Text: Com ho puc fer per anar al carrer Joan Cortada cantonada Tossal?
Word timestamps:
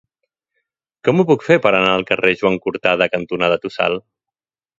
Com 1.07 1.21
ho 1.21 1.25
puc 1.31 1.45
fer 1.49 1.57
per 1.65 1.73
anar 1.81 1.91
al 1.99 2.07
carrer 2.13 2.33
Joan 2.41 2.59
Cortada 2.65 3.09
cantonada 3.19 3.61
Tossal? 3.67 4.01